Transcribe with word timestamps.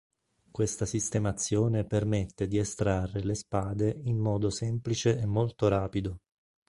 Questa 0.49 0.87
sistemazione 0.87 1.85
permette 1.85 2.47
di 2.47 2.57
estrarre 2.57 3.23
le 3.23 3.35
spade 3.35 4.01
in 4.05 4.17
modo 4.17 4.49
semplice 4.49 5.19
e 5.19 5.27
molto 5.27 5.67
rapido. 5.67 6.21